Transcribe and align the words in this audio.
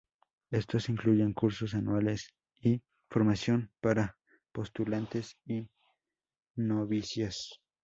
Estos 0.49 0.89
incluyen 0.89 1.31
cursos 1.33 1.75
anuales 1.75 2.33
de 2.61 2.81
formación 3.07 3.71
para 3.81 4.17
postulantes 4.51 5.37
y 5.45 5.69
novicias. 6.55 7.61